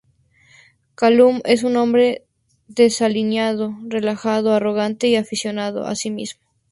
[0.95, 2.25] Calum es un hombre
[2.67, 6.41] desaliñado, relajado, arrogante y aficionado a sí mismo.